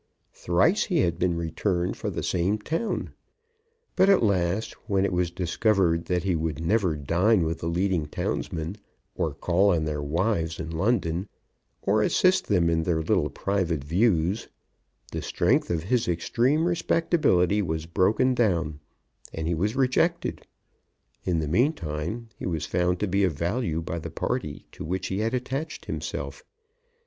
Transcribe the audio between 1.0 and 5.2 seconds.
had been returned for the same town; but at last, when it